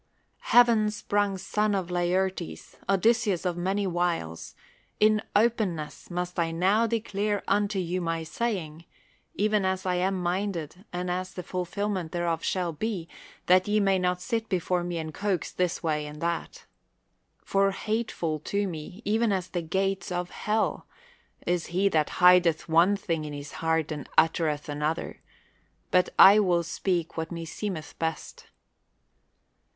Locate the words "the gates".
19.49-20.11